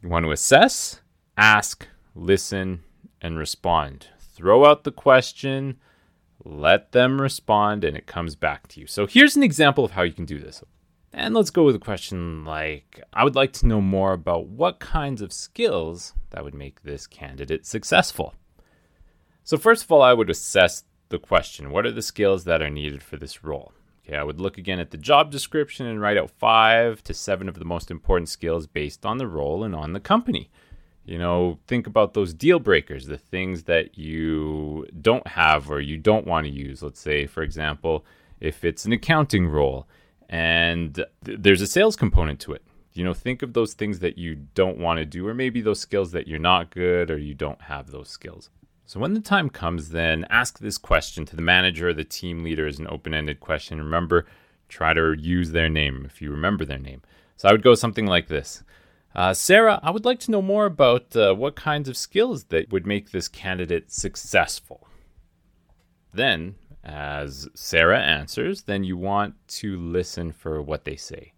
you 0.00 0.08
want 0.08 0.24
to 0.24 0.30
assess 0.30 1.00
ask 1.36 1.88
listen 2.14 2.80
and 3.20 3.38
respond 3.38 4.08
throw 4.18 4.64
out 4.64 4.84
the 4.84 4.92
question 4.92 5.78
let 6.44 6.92
them 6.92 7.20
respond 7.20 7.84
and 7.84 7.96
it 7.96 8.06
comes 8.06 8.34
back 8.34 8.66
to 8.68 8.80
you 8.80 8.86
so 8.86 9.06
here's 9.06 9.36
an 9.36 9.42
example 9.42 9.84
of 9.84 9.92
how 9.92 10.02
you 10.02 10.12
can 10.12 10.24
do 10.24 10.38
this 10.38 10.62
and 11.12 11.34
let's 11.34 11.50
go 11.50 11.64
with 11.64 11.74
a 11.74 11.80
question 11.80 12.44
like 12.44 13.00
I 13.12 13.24
would 13.24 13.34
like 13.34 13.52
to 13.54 13.66
know 13.66 13.80
more 13.80 14.12
about 14.12 14.46
what 14.46 14.78
kinds 14.78 15.20
of 15.20 15.32
skills 15.32 16.14
that 16.30 16.44
would 16.44 16.54
make 16.54 16.82
this 16.82 17.06
candidate 17.06 17.66
successful. 17.66 18.34
So, 19.42 19.56
first 19.56 19.84
of 19.84 19.92
all, 19.92 20.02
I 20.02 20.12
would 20.12 20.30
assess 20.30 20.84
the 21.08 21.18
question 21.18 21.70
what 21.70 21.86
are 21.86 21.92
the 21.92 22.02
skills 22.02 22.44
that 22.44 22.62
are 22.62 22.70
needed 22.70 23.02
for 23.02 23.16
this 23.16 23.42
role? 23.42 23.72
Okay, 24.06 24.16
I 24.16 24.22
would 24.22 24.40
look 24.40 24.56
again 24.56 24.78
at 24.78 24.92
the 24.92 24.96
job 24.96 25.32
description 25.32 25.86
and 25.86 26.00
write 26.00 26.16
out 26.16 26.30
five 26.30 27.02
to 27.04 27.14
seven 27.14 27.48
of 27.48 27.58
the 27.58 27.64
most 27.64 27.90
important 27.90 28.28
skills 28.28 28.66
based 28.66 29.04
on 29.04 29.18
the 29.18 29.26
role 29.26 29.64
and 29.64 29.74
on 29.74 29.92
the 29.92 30.00
company. 30.00 30.50
You 31.04 31.18
know, 31.18 31.58
think 31.66 31.86
about 31.86 32.14
those 32.14 32.32
deal 32.32 32.60
breakers, 32.60 33.06
the 33.06 33.18
things 33.18 33.64
that 33.64 33.98
you 33.98 34.86
don't 35.00 35.26
have 35.26 35.70
or 35.70 35.80
you 35.80 35.96
don't 35.96 36.26
want 36.26 36.46
to 36.46 36.52
use. 36.52 36.82
Let's 36.82 37.00
say, 37.00 37.26
for 37.26 37.42
example, 37.42 38.04
if 38.40 38.64
it's 38.64 38.84
an 38.84 38.92
accounting 38.92 39.48
role, 39.48 39.88
and 40.28 40.94
th- 40.94 41.08
there's 41.40 41.60
a 41.60 41.66
sales 41.66 41.96
component 41.96 42.38
to 42.40 42.52
it 42.52 42.62
you 42.92 43.04
know 43.04 43.14
think 43.14 43.42
of 43.42 43.52
those 43.52 43.74
things 43.74 44.00
that 44.00 44.18
you 44.18 44.34
don't 44.54 44.78
want 44.78 44.98
to 44.98 45.04
do 45.04 45.26
or 45.26 45.34
maybe 45.34 45.60
those 45.60 45.80
skills 45.80 46.12
that 46.12 46.28
you're 46.28 46.38
not 46.38 46.70
good 46.70 47.10
or 47.10 47.18
you 47.18 47.34
don't 47.34 47.62
have 47.62 47.90
those 47.90 48.08
skills 48.08 48.50
So 48.86 48.98
when 49.00 49.14
the 49.14 49.20
time 49.20 49.50
comes, 49.50 49.90
then 49.90 50.26
ask 50.30 50.58
this 50.58 50.78
question 50.78 51.24
to 51.26 51.36
the 51.36 51.42
manager 51.42 51.88
or 51.88 51.94
the 51.94 52.04
team 52.04 52.42
leader 52.42 52.66
as 52.66 52.80
an 52.80 52.88
open 52.88 53.14
ended 53.14 53.38
question. 53.38 53.78
Remember, 53.78 54.26
try 54.68 54.92
to 54.94 55.14
use 55.16 55.52
their 55.52 55.68
name 55.68 56.04
if 56.04 56.20
you 56.20 56.30
remember 56.32 56.64
their 56.64 56.78
name. 56.78 57.02
So 57.36 57.48
I 57.48 57.52
would 57.52 57.62
go 57.62 57.74
something 57.74 58.06
like 58.06 58.26
this 58.26 58.64
uh, 59.14 59.34
Sarah, 59.34 59.80
I 59.82 59.90
would 59.90 60.04
like 60.04 60.20
to 60.20 60.30
know 60.30 60.42
more 60.42 60.66
about 60.66 61.14
uh, 61.16 61.34
what 61.34 61.56
kinds 61.56 61.88
of 61.88 61.96
skills 61.96 62.44
that 62.44 62.70
would 62.70 62.86
make 62.86 63.10
this 63.10 63.28
candidate 63.28 63.90
successful. 63.90 64.86
Then, 66.12 66.56
as 66.84 67.48
Sarah 67.54 68.00
answers, 68.00 68.62
then 68.62 68.84
you 68.84 68.96
want 68.96 69.34
to 69.48 69.76
listen 69.78 70.32
for 70.32 70.62
what 70.62 70.84
they 70.84 70.96
say. 70.96 71.32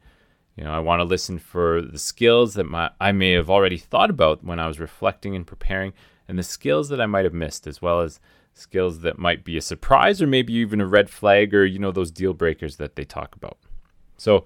You 0.57 0.65
know, 0.65 0.73
I 0.73 0.81
want 0.81 1.01
to 1.01 1.05
listen 1.05 1.39
for 1.39 1.81
the 1.81 1.99
skills 1.99 2.55
that 2.55 2.65
my, 2.65 2.91
I 3.01 3.13
may 3.13 3.33
have 3.33 3.49
already 3.49 3.79
thought 3.79 4.11
about 4.11 4.45
when 4.45 4.59
I 4.59 4.67
was 4.67 4.79
reflecting 4.79 5.35
and 5.35 5.47
preparing, 5.47 5.95
and 6.29 6.39
the 6.39 6.43
skills 6.43 6.91
that 6.91 7.01
I 7.01 7.07
might 7.07 7.25
have 7.25 7.35
missed, 7.35 7.67
as 7.67 7.81
well 7.81 8.01
as 8.01 8.21
skills 8.55 9.01
that 9.01 9.19
might 9.19 9.45
be 9.45 9.57
a 9.57 9.63
surprise 9.63 10.21
or 10.21 10.27
maybe 10.27 10.53
even 10.53 10.81
a 10.81 10.87
red 10.87 11.09
flag 11.09 11.55
or, 11.55 11.65
you 11.65 11.79
know, 11.79 11.91
those 11.91 12.11
deal 12.11 12.35
breakers 12.35 12.77
that 12.77 12.97
they 12.97 13.05
talk 13.05 13.35
about. 13.35 13.57
So 14.19 14.45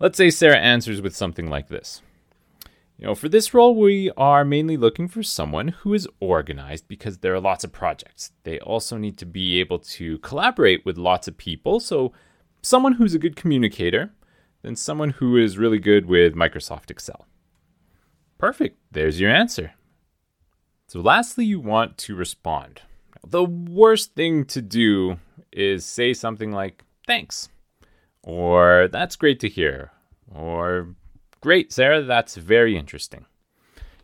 let's 0.00 0.18
say 0.18 0.30
Sarah 0.30 0.58
answers 0.58 1.00
with 1.00 1.14
something 1.14 1.48
like 1.48 1.68
this. 1.68 2.02
You 2.98 3.06
know, 3.06 3.14
for 3.14 3.28
this 3.28 3.54
role, 3.54 3.76
we 3.76 4.10
are 4.16 4.44
mainly 4.44 4.76
looking 4.76 5.06
for 5.06 5.22
someone 5.22 5.68
who 5.68 5.94
is 5.94 6.08
organized 6.18 6.88
because 6.88 7.18
there 7.18 7.32
are 7.32 7.40
lots 7.40 7.62
of 7.62 7.70
projects. 7.70 8.32
They 8.42 8.58
also 8.58 8.96
need 8.96 9.16
to 9.18 9.26
be 9.26 9.60
able 9.60 9.78
to 9.78 10.18
collaborate 10.18 10.84
with 10.84 10.98
lots 10.98 11.28
of 11.28 11.36
people. 11.36 11.78
So, 11.78 12.12
someone 12.60 12.94
who's 12.94 13.14
a 13.14 13.20
good 13.20 13.36
communicator, 13.36 14.10
then 14.62 14.74
someone 14.74 15.10
who 15.10 15.36
is 15.36 15.56
really 15.56 15.78
good 15.78 16.06
with 16.06 16.34
Microsoft 16.34 16.90
Excel. 16.90 17.28
Perfect. 18.36 18.76
There's 18.90 19.20
your 19.20 19.30
answer. 19.30 19.74
So, 20.88 21.00
lastly, 21.00 21.44
you 21.44 21.60
want 21.60 21.98
to 21.98 22.16
respond. 22.16 22.82
The 23.24 23.44
worst 23.44 24.16
thing 24.16 24.44
to 24.46 24.60
do 24.60 25.18
is 25.52 25.84
say 25.84 26.14
something 26.14 26.50
like, 26.50 26.84
thanks, 27.06 27.48
or 28.24 28.88
that's 28.90 29.14
great 29.14 29.38
to 29.40 29.48
hear, 29.48 29.92
or 30.34 30.96
great, 31.40 31.72
Sarah, 31.72 32.02
that's 32.02 32.36
very 32.36 32.76
interesting. 32.76 33.26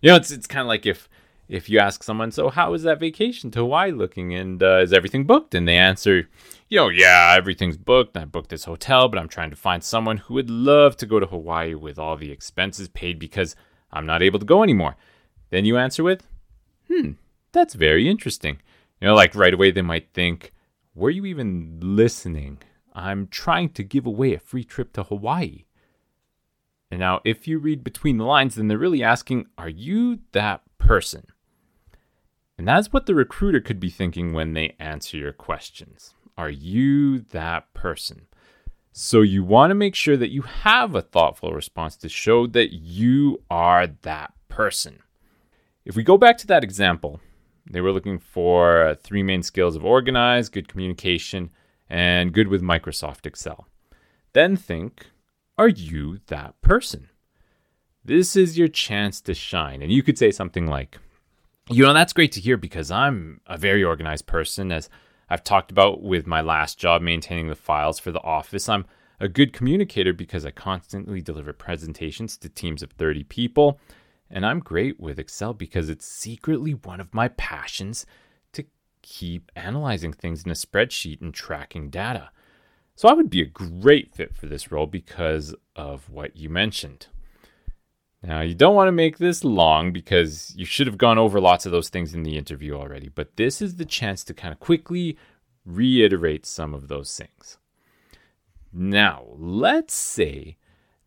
You 0.01 0.11
know, 0.11 0.17
it's, 0.17 0.31
it's 0.31 0.47
kind 0.47 0.63
of 0.63 0.69
like 0.69 0.87
if 0.87 1.09
if 1.49 1.69
you 1.69 1.79
ask 1.79 2.03
someone, 2.03 2.31
so 2.31 2.49
how 2.49 2.73
is 2.73 2.85
that 2.85 3.01
vacation 3.01 3.51
to 3.51 3.61
Hawaii 3.61 3.93
looking, 3.93 4.35
and 4.35 4.63
uh, 4.63 4.79
is 4.79 4.93
everything 4.93 5.25
booked? 5.25 5.55
And 5.55 5.69
they 5.69 5.77
answer, 5.77 6.29
you 6.69 6.77
know, 6.79 6.89
yeah, 6.89 7.35
everything's 7.37 7.77
booked. 7.77 8.17
I 8.17 8.25
booked 8.25 8.49
this 8.49 8.65
hotel, 8.65 9.09
but 9.09 9.19
I'm 9.19 9.29
trying 9.29 9.51
to 9.51 9.57
find 9.57 9.85
someone 9.85 10.17
who 10.17 10.35
would 10.35 10.49
love 10.49 10.97
to 10.99 11.07
go 11.07 11.21
to 11.21 11.27
Hawaii 11.27 11.75
with 11.75 11.99
all 11.99 12.17
the 12.17 12.31
expenses 12.31 12.89
paid 12.89 13.19
because 13.19 13.55
I'm 13.93 14.07
not 14.07 14.23
able 14.23 14.39
to 14.39 14.47
go 14.47 14.63
anymore. 14.63 14.97
Then 15.51 15.65
you 15.65 15.77
answer 15.77 16.03
with, 16.03 16.27
hmm, 16.91 17.13
that's 17.53 17.75
very 17.75 18.09
interesting. 18.09 18.61
You 19.01 19.09
know, 19.09 19.15
like 19.15 19.35
right 19.35 19.55
away 19.55 19.71
they 19.71 19.83
might 19.83 20.13
think, 20.15 20.53
were 20.95 21.11
you 21.11 21.27
even 21.27 21.79
listening? 21.83 22.63
I'm 22.95 23.27
trying 23.27 23.71
to 23.71 23.83
give 23.83 24.07
away 24.07 24.35
a 24.35 24.39
free 24.39 24.65
trip 24.65 24.93
to 24.95 25.03
Hawaii. 25.03 25.64
And 26.95 27.01
now, 27.01 27.21
if 27.25 27.49
you 27.49 27.59
read 27.59 27.83
between 27.83 28.19
the 28.19 28.25
lines, 28.25 28.55
then 28.55 28.69
they're 28.69 28.79
really 28.79 29.03
asking, 29.03 29.49
are 29.59 29.69
you 29.69 30.21
that 30.31 30.61
person? 30.79 31.27
And 32.57 32.69
that's 32.69 32.93
what 32.93 33.07
the 33.07 33.17
recruiter 33.17 33.59
could 33.59 33.81
be 33.81 33.91
thinking 33.91 34.33
when 34.33 34.53
they 34.53 34.77
answer 34.79 35.17
your 35.17 35.33
questions. 35.33 36.15
Are 36.39 36.51
you 36.51 37.19
that 37.19 37.75
person? 37.75 38.29
So 38.93 39.23
you 39.23 39.43
want 39.43 39.73
to 39.73 39.75
make 39.75 39.97
sure 39.97 40.17
that 40.17 40.31
you 40.31 40.43
have 40.43 40.95
a 40.95 41.03
thoughtful 41.03 41.51
response 41.51 41.97
to 41.97 42.09
show 42.09 42.47
that 42.47 42.73
you 42.73 43.43
are 43.51 43.89
that 43.89 44.33
person. 44.47 45.01
If 45.85 45.97
we 45.97 46.05
go 46.05 46.17
back 46.17 46.39
to 46.39 46.47
that 46.47 46.63
example, 46.63 47.19
they 47.69 47.81
were 47.81 47.91
looking 47.91 48.21
for 48.21 48.97
three 49.03 49.25
main 49.25 49.43
skills 49.43 49.75
of 49.75 49.85
organized, 49.85 50.53
good 50.53 50.69
communication, 50.69 51.51
and 51.91 52.33
good 52.33 52.47
with 52.47 52.63
Microsoft 52.63 53.27
Excel. 53.27 53.67
Then 54.33 54.55
think, 54.55 55.09
are 55.57 55.69
you 55.69 56.21
that 56.27 56.61
person? 56.61 57.09
This 58.05 58.37
is 58.37 58.59
your 58.59 58.69
chance 58.69 59.21
to 59.23 59.35
shine. 59.35 59.83
And 59.83 59.93
you 59.93 60.03
could 60.03 60.19
say 60.19 60.31
something 60.31 60.67
like, 60.67 60.99
you 61.71 61.85
know, 61.85 61.95
that's 61.95 62.13
great 62.13 62.33
to 62.33 62.41
hear 62.41 62.57
because 62.57 62.91
I'm 62.91 63.41
a 63.47 63.57
very 63.57 63.83
organized 63.83 64.27
person. 64.27 64.73
As 64.73 64.91
I've 65.31 65.45
talked 65.45 65.71
about 65.71 66.03
with 66.03 66.27
my 66.27 66.43
last 66.43 66.79
job, 66.79 67.01
maintaining 67.01 67.49
the 67.49 67.55
files 67.55 67.99
for 67.99 68.13
the 68.13 68.23
office, 68.23 68.69
I'm 68.69 68.85
a 69.21 69.29
good 69.29 69.53
communicator 69.53 70.13
because 70.13 70.45
I 70.45 70.51
constantly 70.51 71.23
deliver 71.23 71.53
presentations 71.53 72.37
to 72.39 72.49
teams 72.49 72.83
of 72.83 72.91
30 72.93 73.25
people. 73.25 73.81
And 74.31 74.45
I'm 74.45 74.59
great 74.59 74.99
with 74.99 75.19
Excel 75.19 75.55
because 75.55 75.89
it's 75.89 76.07
secretly 76.07 76.73
one 76.73 77.01
of 77.01 77.15
my 77.15 77.29
passions 77.29 78.05
to 78.53 78.65
keep 79.01 79.51
analyzing 79.55 80.13
things 80.13 80.45
in 80.45 80.51
a 80.51 80.55
spreadsheet 80.55 81.23
and 81.23 81.33
tracking 81.33 81.89
data. 81.89 82.31
So 82.97 83.09
I 83.09 83.13
would 83.13 83.31
be 83.31 83.43
a 83.43 83.47
great 83.47 84.15
fit 84.15 84.37
for 84.37 84.47
this 84.47 84.71
role 84.71 84.87
because 84.87 85.55
of 85.75 86.09
what 86.09 86.37
you 86.37 86.49
mentioned. 86.49 87.09
Now, 88.23 88.41
you 88.41 88.55
don't 88.55 88.75
want 88.75 88.89
to 88.89 88.93
make 88.93 89.19
this 89.19 89.45
long 89.45 89.93
because 89.93 90.55
you 90.57 90.65
should 90.65 90.87
have 90.87 90.97
gone 90.97 91.19
over 91.19 91.41
lots 91.41 91.67
of 91.67 91.73
those 91.73 91.91
things 91.91 92.15
in 92.15 92.23
the 92.23 92.39
interview 92.39 92.75
already, 92.75 93.09
but 93.09 93.37
this 93.37 93.61
is 93.61 93.77
the 93.77 93.85
chance 93.85 94.25
to 94.25 94.35
kind 94.35 94.53
of 94.53 94.61
quickly 94.61 95.19
reiterate 95.67 96.47
some 96.47 96.73
of 96.73 96.89
those 96.89 97.15
things. 97.17 97.59
Now, 98.73 99.25
let's 99.37 99.93
say 99.93 100.57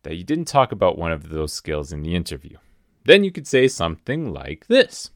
that 0.03 0.15
you 0.15 0.23
didn't 0.23 0.45
talk 0.45 0.71
about 0.71 0.97
one 0.97 1.11
of 1.11 1.29
those 1.29 1.53
skills 1.53 1.91
in 1.91 2.03
the 2.03 2.15
interview. 2.15 2.57
Then 3.05 3.23
you 3.23 3.31
could 3.31 3.47
say 3.47 3.67
something 3.67 4.31
like 4.31 4.67
this. 4.67 5.09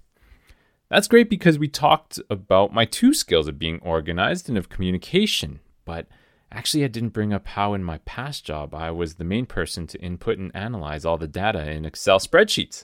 That's 0.89 1.07
great 1.07 1.29
because 1.29 1.59
we 1.59 1.67
talked 1.67 2.19
about 2.29 2.73
my 2.73 2.85
two 2.85 3.13
skills 3.13 3.47
of 3.47 3.59
being 3.59 3.79
organized 3.81 4.49
and 4.49 4.57
of 4.57 4.69
communication, 4.69 5.59
but 5.85 6.07
actually, 6.51 6.83
I 6.83 6.87
didn't 6.87 7.09
bring 7.09 7.33
up 7.33 7.47
how 7.47 7.73
in 7.73 7.83
my 7.83 7.99
past 7.99 8.45
job 8.45 8.73
I 8.73 8.91
was 8.91 9.15
the 9.15 9.23
main 9.23 9.45
person 9.45 9.87
to 9.87 10.01
input 10.01 10.37
and 10.37 10.55
analyze 10.55 11.05
all 11.05 11.17
the 11.17 11.27
data 11.27 11.69
in 11.69 11.85
Excel 11.85 12.19
spreadsheets. 12.19 12.83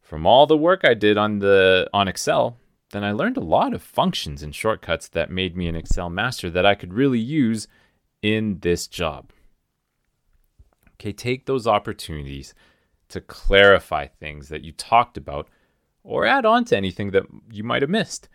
From 0.00 0.26
all 0.26 0.46
the 0.46 0.56
work 0.56 0.82
I 0.84 0.94
did 0.94 1.16
on 1.16 1.38
the 1.38 1.88
on 1.92 2.08
Excel, 2.08 2.58
then 2.90 3.02
I 3.02 3.12
learned 3.12 3.36
a 3.36 3.44
lot 3.44 3.74
of 3.74 3.82
functions 3.82 4.42
and 4.42 4.54
shortcuts 4.54 5.08
that 5.08 5.30
made 5.30 5.56
me 5.56 5.66
an 5.66 5.76
Excel 5.76 6.10
master 6.10 6.50
that 6.50 6.66
I 6.66 6.74
could 6.74 6.94
really 6.94 7.18
use 7.18 7.66
in 8.22 8.58
this 8.60 8.86
job. 8.86 9.30
Okay, 10.94 11.12
take 11.12 11.46
those 11.46 11.66
opportunities 11.66 12.54
to 13.08 13.20
clarify 13.20 14.06
things 14.06 14.48
that 14.48 14.62
you 14.62 14.72
talked 14.72 15.16
about 15.16 15.48
or 16.02 16.26
add 16.26 16.46
on 16.46 16.64
to 16.66 16.76
anything 16.76 17.10
that 17.10 17.24
you 17.50 17.64
might 17.64 17.82
have 17.82 17.90
missed. 17.90 18.28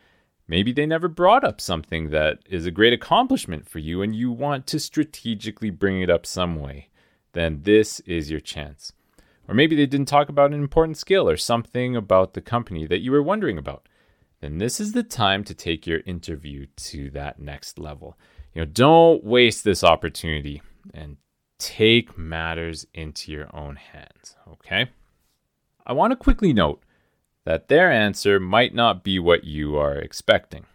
Maybe 0.50 0.72
they 0.72 0.88
never 0.88 1.08
brought 1.08 1.44
up 1.44 1.62
something 1.62 2.10
that 2.10 2.39
is 2.50 2.65
a 2.65 2.72
great 2.72 2.91
accomplishment 2.91 3.70
for 3.70 3.77
you 3.77 4.01
and 4.01 4.15
you 4.15 4.32
want 4.32 4.65
to 4.68 4.79
strategically 4.79 5.70
bring 5.70 6.01
it 6.01 6.10
up 6.10 6.25
some 6.25 6.56
way. 6.56 6.89
Then 7.34 7.62
this 7.62 8.00
is 8.00 8.32
your 8.32 8.39
chance. 8.39 8.91
Or 9.48 9.53
maybe 9.53 9.75
they 9.75 9.86
didn't 9.86 10.08
talk 10.08 10.27
about 10.27 10.51
an 10.51 10.60
important 10.60 10.98
skill 10.98 11.29
or 11.29 11.38
something 11.38 11.96
about 11.96 12.34
the 12.34 12.41
company 12.41 12.88
that 12.88 13.01
you 13.01 13.12
were 13.12 13.22
wondering 13.22 13.60
about. 13.60 13.88
Then 14.41 14.58
this 14.58 14.79
is 14.79 14.94
the 14.94 15.03
time 15.03 15.44
to 15.44 15.53
take 15.53 15.86
your 15.86 16.00
interview 16.08 16.65
to 16.77 17.12
that 17.12 17.39
next 17.39 17.77
level. 17.77 18.18
You 18.56 18.62
know, 18.62 18.65
don't 18.65 19.24
waste 19.24 19.63
this 19.63 19.84
opportunity 19.84 20.63
and 20.96 21.18
take 21.60 22.18
matters 22.18 22.88
into 22.96 23.32
your 23.32 23.56
own 23.56 23.75
hands, 23.75 24.36
okay? 24.48 24.89
I 25.86 25.94
want 25.94 26.10
to 26.10 26.15
quickly 26.15 26.53
note 26.53 26.82
that 27.50 27.68
their 27.68 27.91
answer 27.91 28.39
might 28.39 28.75
not 28.75 29.03
be 29.03 29.18
what 29.18 29.44
you 29.44 29.75
are 29.75 29.96
expecting. 29.96 30.68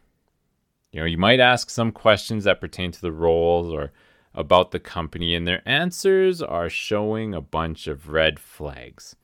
You 0.90 0.99
know, 0.99 1.07
you 1.07 1.16
might 1.16 1.38
ask 1.38 1.71
some 1.71 1.93
questions 1.93 2.43
that 2.43 2.61
pertain 2.61 2.90
to 2.90 3.00
the 3.00 3.12
roles 3.12 3.73
or 3.73 3.93
about 4.35 4.73
the 4.73 4.81
company, 4.81 5.37
and 5.37 5.47
their 5.47 5.62
answers 5.64 6.43
are 6.43 6.69
showing 6.69 7.33
a 7.33 7.40
bunch 7.40 7.87
of 7.87 8.09
red 8.09 8.40
flags. 8.40 9.14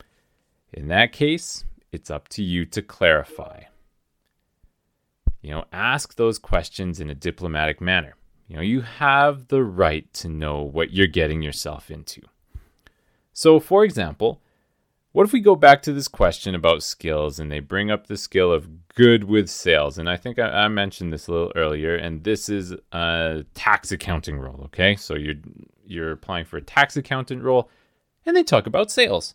In 0.73 0.87
that 0.87 1.11
case, 1.11 1.65
it's 1.91 2.09
up 2.09 2.29
to 2.29 2.45
you 2.45 2.67
to 2.67 2.83
clarify. 2.83 3.63
You 5.43 5.51
know, 5.51 5.65
ask 5.73 6.15
those 6.15 6.39
questions 6.39 7.01
in 7.01 7.11
a 7.11 7.17
diplomatic 7.17 7.81
manner. 7.81 8.15
You 8.47 8.55
know, 8.55 8.63
you 8.63 8.83
have 8.83 9.49
the 9.49 9.65
right 9.65 10.07
to 10.13 10.29
know 10.29 10.63
what 10.63 10.93
you're 10.93 11.09
getting 11.09 11.43
yourself 11.43 11.91
into. 11.91 12.23
So, 13.33 13.59
for 13.59 13.83
example, 13.85 14.41
what 15.13 15.25
if 15.25 15.33
we 15.33 15.41
go 15.41 15.57
back 15.57 15.83
to 15.83 15.93
this 15.93 16.09
question 16.09 16.55
about 16.55 16.83
skills 16.83 17.39
and 17.41 17.51
they 17.51 17.61
bring 17.61 17.91
up 17.91 18.07
the 18.07 18.17
skill 18.17 18.53
of 18.53 18.89
good 18.95 19.25
with 19.25 19.49
sales? 19.49 19.99
And 19.99 20.09
I 20.09 20.17
think 20.17 20.39
I, 20.39 20.49
I, 20.49 20.69
mentioned 20.69 21.13
this 21.13 21.27
a 21.27 21.33
little 21.33 21.53
earlier, 21.57 21.97
and 21.97 22.25
this 22.25 22.49
is 22.49 22.75
a 22.93 23.45
tax 23.55 23.93
accounting 23.93 24.39
role. 24.39 24.63
Okay, 24.67 24.97
so 24.97 25.15
you're 25.15 25.37
you're 25.85 26.13
applying 26.13 26.45
for 26.45 26.57
a 26.57 26.63
tax 26.63 26.97
accountant 26.97 27.43
role, 27.43 27.69
and 28.25 28.37
they 28.37 28.45
talk 28.45 28.67
about 28.67 28.91
sales. 28.91 29.35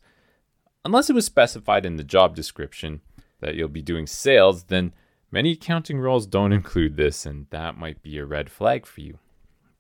Unless 0.84 1.10
it 1.10 1.14
was 1.14 1.26
specified 1.26 1.86
in 1.86 1.96
the 1.96 2.04
job 2.04 2.36
description 2.36 3.02
that 3.40 3.56
you'll 3.56 3.68
be 3.68 3.82
doing 3.82 4.08
sales, 4.08 4.66
then 4.66 4.94
Many 5.36 5.52
accounting 5.52 6.00
roles 6.00 6.26
don't 6.28 6.54
include 6.54 6.96
this, 6.96 7.26
and 7.26 7.48
that 7.50 7.78
might 7.78 8.02
be 8.02 8.18
a 8.18 8.26
red 8.26 8.50
flag 8.50 8.86
for 8.86 9.02
you. 9.02 9.20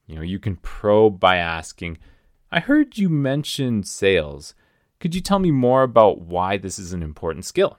You 0.05 0.15
know, 0.15 0.21
you 0.21 0.37
can 0.37 0.57
probe 0.57 1.17
by 1.17 1.37
asking, 1.37 1.97
I 2.51 2.59
heard 2.59 2.97
you 2.97 3.07
mention 3.07 3.83
sales. 3.83 4.53
Could 5.05 5.13
you 5.13 5.21
tell 5.21 5.37
me 5.37 5.51
more 5.51 5.83
about 5.83 6.21
why 6.21 6.57
this 6.57 6.79
is 6.79 6.91
an 6.91 7.03
important 7.03 7.45
skill? 7.45 7.77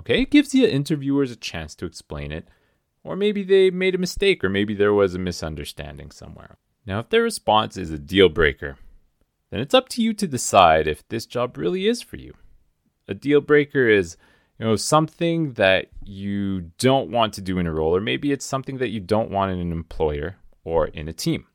Okay, 0.00 0.22
it 0.22 0.30
gives 0.30 0.52
the 0.52 0.64
interviewers 0.64 1.30
a 1.30 1.36
chance 1.36 1.74
to 1.74 1.84
explain 1.84 2.32
it, 2.32 2.48
or 3.02 3.14
maybe 3.14 3.42
they 3.42 3.68
made 3.68 3.94
a 3.94 3.98
mistake, 3.98 4.42
or 4.42 4.48
maybe 4.48 4.72
there 4.72 4.94
was 4.94 5.14
a 5.14 5.18
misunderstanding 5.18 6.10
somewhere. 6.10 6.56
Now, 6.86 6.98
if 7.00 7.10
their 7.10 7.20
response 7.20 7.76
is 7.76 7.90
a 7.90 7.98
deal 7.98 8.30
breaker, 8.30 8.78
then 9.50 9.60
it's 9.60 9.74
up 9.74 9.90
to 9.90 10.02
you 10.02 10.14
to 10.14 10.26
decide 10.26 10.88
if 10.88 11.06
this 11.08 11.26
job 11.26 11.58
really 11.58 11.86
is 11.86 12.00
for 12.00 12.16
you. 12.16 12.32
A 13.06 13.12
deal 13.12 13.42
breaker 13.42 13.86
is, 13.86 14.16
you 14.58 14.64
know, 14.64 14.76
something 14.76 15.52
that 15.52 15.88
you 16.06 16.70
don't 16.78 17.10
want 17.10 17.34
to 17.34 17.42
do 17.42 17.58
in 17.58 17.66
a 17.66 17.70
role, 17.74 17.94
or 17.94 18.00
maybe 18.00 18.32
it's 18.32 18.46
something 18.46 18.78
that 18.78 18.88
you 18.88 19.00
don't 19.00 19.30
want 19.30 19.52
in 19.52 19.58
an 19.58 19.72
employer 19.72 20.36
or 20.64 20.86
in 20.86 21.06
a 21.06 21.12
team. 21.12 21.48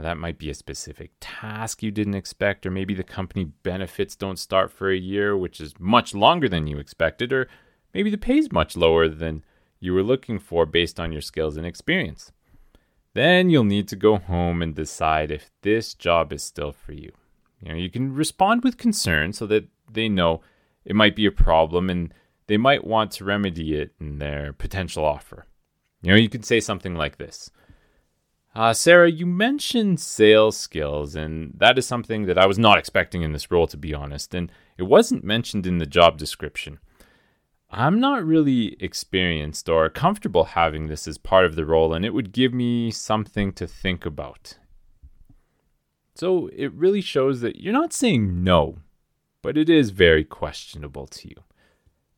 Now, 0.00 0.08
that 0.08 0.18
might 0.18 0.38
be 0.38 0.48
a 0.48 0.54
specific 0.54 1.10
task 1.20 1.82
you 1.82 1.90
didn't 1.90 2.14
expect, 2.14 2.64
or 2.64 2.70
maybe 2.70 2.94
the 2.94 3.02
company 3.02 3.44
benefits 3.44 4.16
don't 4.16 4.38
start 4.38 4.72
for 4.72 4.90
a 4.90 4.96
year, 4.96 5.36
which 5.36 5.60
is 5.60 5.74
much 5.78 6.14
longer 6.14 6.48
than 6.48 6.66
you 6.66 6.78
expected, 6.78 7.34
or 7.34 7.48
maybe 7.92 8.08
the 8.08 8.16
pay 8.16 8.38
is 8.38 8.50
much 8.50 8.78
lower 8.78 9.08
than 9.10 9.44
you 9.78 9.92
were 9.92 10.02
looking 10.02 10.38
for 10.38 10.64
based 10.64 10.98
on 10.98 11.12
your 11.12 11.20
skills 11.20 11.58
and 11.58 11.66
experience. 11.66 12.32
Then 13.12 13.50
you'll 13.50 13.64
need 13.64 13.88
to 13.88 13.96
go 13.96 14.16
home 14.16 14.62
and 14.62 14.74
decide 14.74 15.30
if 15.30 15.50
this 15.60 15.92
job 15.92 16.32
is 16.32 16.42
still 16.42 16.72
for 16.72 16.92
you. 16.92 17.12
You 17.60 17.68
know, 17.68 17.74
you 17.74 17.90
can 17.90 18.14
respond 18.14 18.64
with 18.64 18.78
concern 18.78 19.34
so 19.34 19.46
that 19.48 19.68
they 19.92 20.08
know 20.08 20.40
it 20.86 20.96
might 20.96 21.14
be 21.14 21.26
a 21.26 21.30
problem 21.30 21.90
and 21.90 22.14
they 22.46 22.56
might 22.56 22.86
want 22.86 23.10
to 23.12 23.24
remedy 23.26 23.74
it 23.74 23.92
in 24.00 24.18
their 24.18 24.54
potential 24.54 25.04
offer. 25.04 25.44
You 26.00 26.12
know, 26.12 26.16
you 26.16 26.30
can 26.30 26.42
say 26.42 26.58
something 26.58 26.94
like 26.94 27.18
this 27.18 27.50
uh, 28.54 28.72
Sarah, 28.72 29.10
you 29.10 29.26
mentioned 29.26 30.00
sales 30.00 30.56
skills, 30.56 31.14
and 31.14 31.54
that 31.56 31.78
is 31.78 31.86
something 31.86 32.26
that 32.26 32.38
I 32.38 32.46
was 32.46 32.58
not 32.58 32.78
expecting 32.78 33.22
in 33.22 33.32
this 33.32 33.50
role, 33.50 33.68
to 33.68 33.76
be 33.76 33.94
honest, 33.94 34.34
and 34.34 34.50
it 34.76 34.84
wasn't 34.84 35.22
mentioned 35.22 35.66
in 35.66 35.78
the 35.78 35.86
job 35.86 36.18
description. 36.18 36.80
I'm 37.70 38.00
not 38.00 38.24
really 38.24 38.76
experienced 38.80 39.68
or 39.68 39.88
comfortable 39.88 40.44
having 40.44 40.88
this 40.88 41.06
as 41.06 41.18
part 41.18 41.44
of 41.44 41.54
the 41.54 41.64
role, 41.64 41.94
and 41.94 42.04
it 42.04 42.12
would 42.12 42.32
give 42.32 42.52
me 42.52 42.90
something 42.90 43.52
to 43.52 43.68
think 43.68 44.04
about. 44.04 44.58
So 46.16 46.50
it 46.54 46.72
really 46.72 47.00
shows 47.00 47.40
that 47.42 47.60
you're 47.60 47.72
not 47.72 47.92
saying 47.92 48.42
no, 48.42 48.78
but 49.42 49.56
it 49.56 49.70
is 49.70 49.90
very 49.90 50.24
questionable 50.24 51.06
to 51.06 51.28
you. 51.28 51.36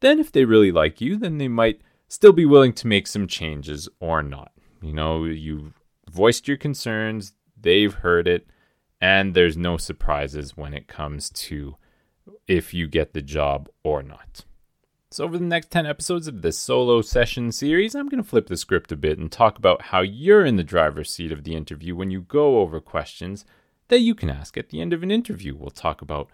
Then, 0.01 0.19
if 0.19 0.33
they 0.33 0.47
really 0.47 0.73
like 0.73 1.03
you, 1.03 1.17
then 1.17 1.37
they 1.37 1.49
might 1.49 1.83
still 2.09 2.33
be 2.33 2.47
willing 2.47 2.73
to 2.73 2.87
make 2.87 3.07
some 3.07 3.27
changes 3.27 3.89
or 4.01 4.23
not. 4.23 4.53
You 4.81 4.95
know, 4.95 5.25
you've 5.25 5.82
voiced 6.13 6.47
your 6.47 6.57
concerns, 6.57 7.33
they've 7.61 7.95
heard 7.95 8.29
it, 8.29 8.47
and 9.01 9.35
there's 9.35 9.57
no 9.57 9.77
surprises 9.77 10.57
when 10.57 10.75
it 10.75 10.87
comes 10.87 11.31
to 11.31 11.77
if 12.47 12.75
you 12.75 12.87
get 12.87 13.15
the 13.15 13.23
job 13.23 13.69
or 13.83 14.03
not. 14.03 14.45
So, 15.11 15.25
over 15.25 15.37
the 15.37 15.45
next 15.45 15.71
10 15.71 15.85
episodes 15.85 16.27
of 16.27 16.41
this 16.41 16.59
solo 16.59 17.03
session 17.03 17.53
series, 17.53 17.95
I'm 17.95 18.09
going 18.09 18.23
to 18.23 18.29
flip 18.29 18.47
the 18.47 18.57
script 18.57 18.93
a 18.93 18.97
bit 18.97 19.19
and 19.19 19.31
talk 19.31 19.59
about 19.59 19.83
how 19.83 20.01
you're 20.01 20.45
in 20.45 20.57
the 20.57 20.65
driver's 20.65 21.13
seat 21.13 21.33
of 21.33 21.45
the 21.45 21.55
interview 21.55 21.95
when 21.95 22.11
you 22.11 22.23
go 22.23 22.61
over 22.61 22.81
questions 22.81 23.45
that 23.89 24.01
you 24.01 24.15
can 24.15 24.31
ask 24.31 24.57
at 24.57 24.71
the 24.71 24.81
end 24.81 24.93
of 24.93 25.03
an 25.03 25.11
interview. 25.11 25.55
We'll 25.55 25.71
talk 25.71 26.01
about 26.01 26.31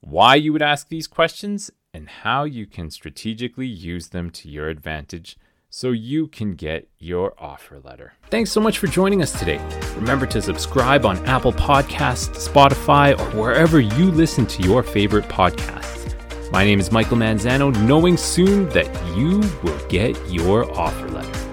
why 0.00 0.34
you 0.34 0.52
would 0.52 0.62
ask 0.62 0.88
these 0.88 1.06
questions 1.06 1.70
and 1.94 2.08
how 2.08 2.44
you 2.44 2.66
can 2.66 2.90
strategically 2.90 3.66
use 3.66 4.08
them 4.08 4.30
to 4.30 4.50
your 4.50 4.68
advantage 4.68 5.38
so 5.70 5.90
you 5.90 6.26
can 6.26 6.54
get 6.54 6.88
your 6.98 7.34
offer 7.38 7.78
letter. 7.80 8.14
Thanks 8.30 8.50
so 8.50 8.60
much 8.60 8.78
for 8.78 8.86
joining 8.86 9.22
us 9.22 9.38
today. 9.38 9.60
Remember 9.96 10.26
to 10.26 10.40
subscribe 10.40 11.04
on 11.04 11.24
Apple 11.26 11.52
Podcasts, 11.52 12.48
Spotify, 12.48 13.18
or 13.18 13.38
wherever 13.38 13.80
you 13.80 14.10
listen 14.10 14.46
to 14.46 14.62
your 14.62 14.82
favorite 14.82 15.26
podcasts. 15.26 16.14
My 16.50 16.64
name 16.64 16.80
is 16.80 16.90
Michael 16.90 17.18
Manzano, 17.18 17.74
knowing 17.86 18.16
soon 18.16 18.68
that 18.70 18.86
you 19.16 19.40
will 19.62 19.78
get 19.88 20.16
your 20.30 20.70
offer 20.78 21.08
letter. 21.08 21.47